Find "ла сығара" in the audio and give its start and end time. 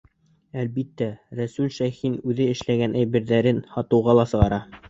4.23-4.61